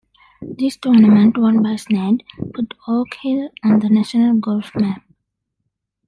[0.41, 2.23] This tournament, won by Snead,
[2.55, 5.03] put Oak Hill on the national golf map.